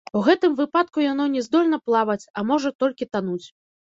У 0.19 0.21
гэтым 0.27 0.53
выпадку 0.61 1.03
яно 1.11 1.27
не 1.35 1.43
здольна 1.47 1.77
плаваць, 1.91 2.27
а 2.37 2.45
можа 2.53 2.73
толькі 2.85 3.11
тануць. 3.15 3.43